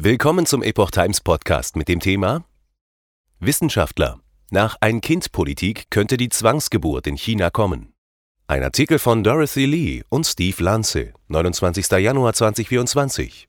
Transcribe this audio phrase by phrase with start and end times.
[0.00, 2.44] Willkommen zum Epoch Times Podcast mit dem Thema
[3.40, 4.20] Wissenschaftler.
[4.48, 7.94] Nach Ein-Kind-Politik könnte die Zwangsgeburt in China kommen.
[8.46, 11.90] Ein Artikel von Dorothy Lee und Steve Lanze, 29.
[11.90, 13.48] Januar 2024.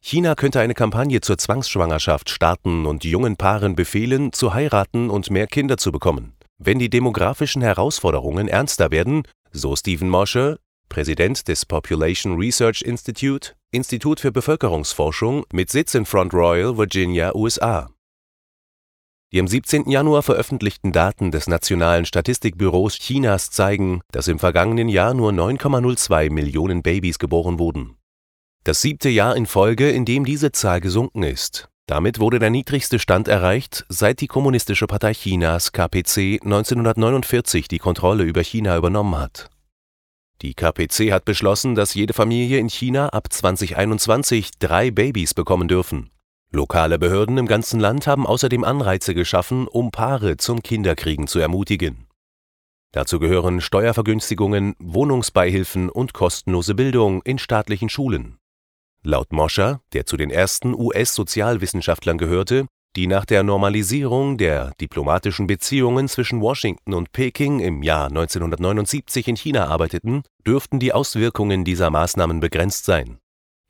[0.00, 5.48] China könnte eine Kampagne zur Zwangsschwangerschaft starten und jungen Paaren befehlen, zu heiraten und mehr
[5.48, 6.34] Kinder zu bekommen.
[6.58, 10.58] Wenn die demografischen Herausforderungen ernster werden, so Stephen Mosher,
[10.92, 17.88] Präsident des Population Research Institute, Institut für Bevölkerungsforschung mit Sitz in Front Royal, Virginia, USA.
[19.32, 19.88] Die am 17.
[19.88, 26.82] Januar veröffentlichten Daten des Nationalen Statistikbüros Chinas zeigen, dass im vergangenen Jahr nur 9,02 Millionen
[26.82, 27.96] Babys geboren wurden.
[28.64, 31.70] Das siebte Jahr in Folge, in dem diese Zahl gesunken ist.
[31.86, 38.24] Damit wurde der niedrigste Stand erreicht, seit die Kommunistische Partei Chinas KPC 1949 die Kontrolle
[38.24, 39.51] über China übernommen hat.
[40.42, 46.10] Die KPC hat beschlossen, dass jede Familie in China ab 2021 drei Babys bekommen dürfen.
[46.50, 52.08] Lokale Behörden im ganzen Land haben außerdem Anreize geschaffen, um Paare zum Kinderkriegen zu ermutigen.
[52.90, 58.36] Dazu gehören Steuervergünstigungen, Wohnungsbeihilfen und kostenlose Bildung in staatlichen Schulen.
[59.04, 66.08] Laut Moscher, der zu den ersten US-Sozialwissenschaftlern gehörte, die nach der Normalisierung der diplomatischen Beziehungen
[66.08, 72.40] zwischen Washington und Peking im Jahr 1979 in China arbeiteten, dürften die Auswirkungen dieser Maßnahmen
[72.40, 73.18] begrenzt sein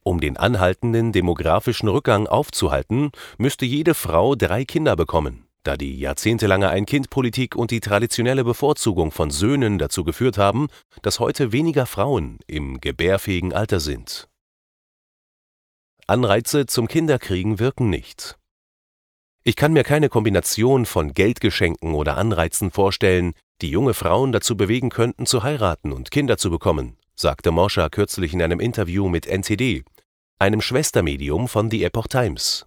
[0.05, 6.69] um den anhaltenden demografischen Rückgang aufzuhalten, müsste jede Frau drei Kinder bekommen, da die jahrzehntelange
[6.69, 10.69] Ein-Kind-Politik und die traditionelle Bevorzugung von Söhnen dazu geführt haben,
[11.03, 14.29] dass heute weniger Frauen im gebärfähigen Alter sind.
[16.09, 18.36] Anreize zum Kinderkriegen wirken nicht.
[19.45, 24.89] Ich kann mir keine Kombination von Geldgeschenken oder Anreizen vorstellen, die junge Frauen dazu bewegen
[24.89, 29.83] könnten, zu heiraten und Kinder zu bekommen, sagte Moscha kürzlich in einem Interview mit NTD,
[30.39, 32.67] einem Schwestermedium von The Epoch Times.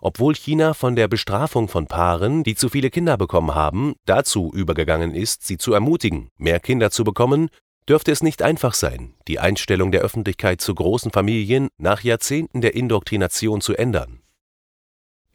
[0.00, 5.14] Obwohl China von der Bestrafung von Paaren, die zu viele Kinder bekommen haben, dazu übergegangen
[5.14, 7.50] ist, sie zu ermutigen, mehr Kinder zu bekommen,
[7.86, 12.74] dürfte es nicht einfach sein, die Einstellung der Öffentlichkeit zu großen Familien nach Jahrzehnten der
[12.74, 14.17] Indoktrination zu ändern.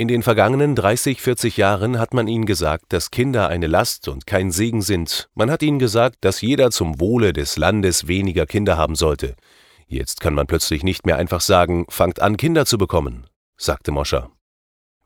[0.04, 4.28] In den vergangenen 30, 40 Jahren hat man ihnen gesagt, dass Kinder eine Last und
[4.28, 5.30] kein Segen sind.
[5.34, 9.38] Man hat ihnen gesagt, dass jeder zum Wohle des Landes weniger Kinder haben sollte.
[9.88, 14.30] Jetzt kann man plötzlich nicht mehr einfach sagen, fangt an, Kinder zu bekommen, sagte Moscher.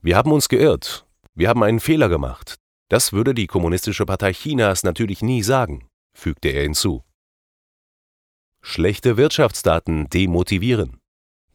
[0.02, 1.06] Wir haben uns geirrt.
[1.36, 2.56] Wir haben einen Fehler gemacht.
[2.90, 7.04] Das würde die Kommunistische Partei Chinas natürlich nie sagen, fügte er hinzu.
[8.64, 10.98] Schlechte Wirtschaftsdaten demotivieren.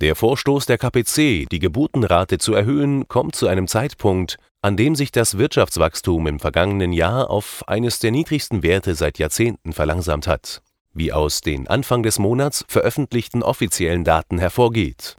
[0.01, 5.13] Der Vorstoß der KPC, die Geburtenrate zu erhöhen, kommt zu einem Zeitpunkt, an dem sich
[5.13, 10.63] das Wirtschaftswachstum im vergangenen Jahr auf eines der niedrigsten Werte seit Jahrzehnten verlangsamt hat
[10.95, 15.17] wie aus den Anfang des Monats veröffentlichten offiziellen Daten hervorgeht.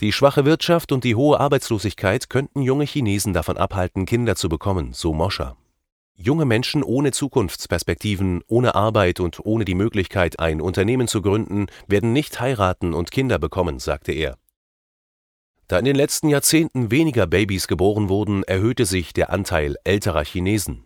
[0.00, 4.92] Die schwache Wirtschaft und die hohe Arbeitslosigkeit könnten junge Chinesen davon abhalten, Kinder zu bekommen,
[4.92, 5.56] so Moscher.
[6.22, 12.12] Junge Menschen ohne Zukunftsperspektiven, ohne Arbeit und ohne die Möglichkeit, ein Unternehmen zu gründen, werden
[12.12, 14.36] nicht heiraten und Kinder bekommen, sagte er.
[15.66, 20.84] Da in den letzten Jahrzehnten weniger Babys geboren wurden, erhöhte sich der Anteil älterer Chinesen.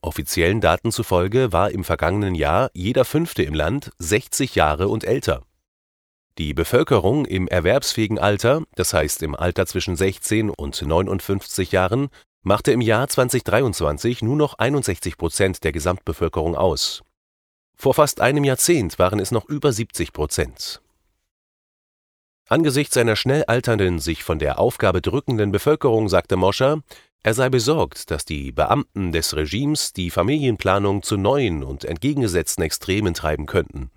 [0.00, 5.42] Offiziellen Daten zufolge war im vergangenen Jahr jeder Fünfte im Land 60 Jahre und älter.
[6.38, 12.10] Die Bevölkerung im erwerbsfähigen Alter, das heißt im Alter zwischen 16 und 59 Jahren,
[12.42, 17.02] machte im Jahr 2023 nur noch 61 Prozent der Gesamtbevölkerung aus.
[17.76, 20.82] Vor fast einem Jahrzehnt waren es noch über 70 Prozent.
[22.48, 26.82] Angesichts einer schnell alternden, sich von der Aufgabe drückenden Bevölkerung sagte Moscher,
[27.22, 33.14] er sei besorgt, dass die Beamten des Regimes die Familienplanung zu neuen und entgegengesetzten Extremen
[33.14, 33.90] treiben könnten.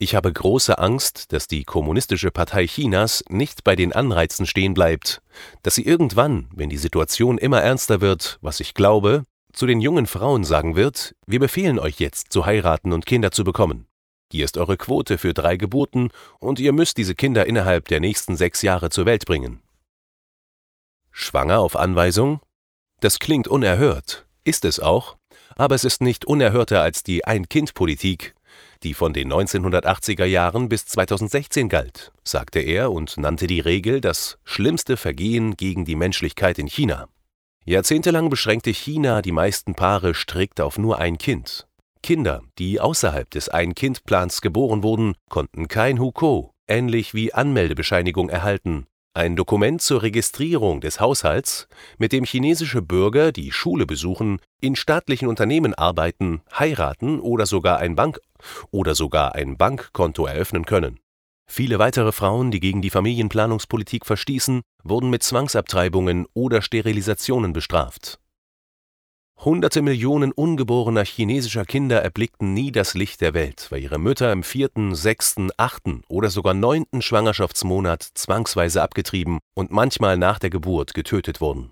[0.00, 5.22] Ich habe große Angst, dass die Kommunistische Partei Chinas nicht bei den Anreizen stehen bleibt,
[5.64, 10.06] dass sie irgendwann, wenn die Situation immer ernster wird, was ich glaube, zu den jungen
[10.06, 13.88] Frauen sagen wird, wir befehlen euch jetzt zu heiraten und Kinder zu bekommen.
[14.30, 18.36] Hier ist eure Quote für drei Geburten und ihr müsst diese Kinder innerhalb der nächsten
[18.36, 19.62] sechs Jahre zur Welt bringen.
[21.10, 22.40] Schwanger auf Anweisung?
[23.00, 25.16] Das klingt unerhört, ist es auch,
[25.56, 28.36] aber es ist nicht unerhörter als die Ein-Kind-Politik,
[28.82, 34.38] die von den 1980er Jahren bis 2016 galt, sagte er und nannte die Regel das
[34.44, 37.08] schlimmste Vergehen gegen die Menschlichkeit in China.
[37.64, 41.66] Jahrzehntelang beschränkte China die meisten Paare strikt auf nur ein Kind.
[42.02, 48.86] Kinder, die außerhalb des Ein-Kind-Plans geboren wurden, konnten kein Hukou, ähnlich wie Anmeldebescheinigung erhalten,
[49.18, 51.66] ein Dokument zur Registrierung des Haushalts,
[51.98, 57.96] mit dem chinesische Bürger, die Schule besuchen, in staatlichen Unternehmen arbeiten, heiraten oder sogar ein
[57.96, 58.20] Bank
[58.70, 61.00] oder sogar ein Bankkonto eröffnen können.
[61.50, 68.20] Viele weitere Frauen, die gegen die Familienplanungspolitik verstießen, wurden mit Zwangsabtreibungen oder Sterilisationen bestraft.
[69.44, 74.42] Hunderte Millionen ungeborener chinesischer Kinder erblickten nie das Licht der Welt, weil ihre Mütter im
[74.42, 81.40] vierten, sechsten, achten oder sogar neunten Schwangerschaftsmonat zwangsweise abgetrieben und manchmal nach der Geburt getötet
[81.40, 81.70] wurden.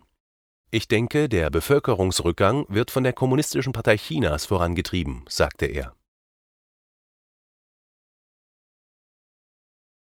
[0.70, 5.92] Ich denke, der Bevölkerungsrückgang wird von der Kommunistischen Partei Chinas vorangetrieben, sagte er